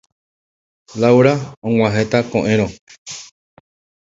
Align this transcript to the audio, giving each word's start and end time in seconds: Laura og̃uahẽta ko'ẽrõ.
Laura 1.01 1.33
og̃uahẽta 1.67 2.19
ko'ẽrõ. 2.31 2.67